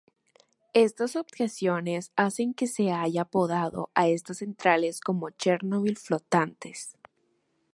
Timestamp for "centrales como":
4.39-5.29